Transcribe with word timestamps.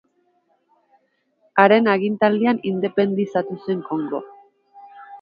Haren 1.65 1.91
agintaldian 1.95 2.65
independizatu 2.73 3.63
zen 3.67 3.89
Kongo. 3.93 4.27